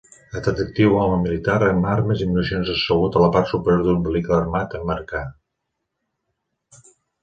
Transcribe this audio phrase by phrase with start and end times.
[0.37, 4.77] Atractiu home militar amb armes i municions assegut a la part superior d'un vehicle armat
[4.83, 5.27] amb marcar.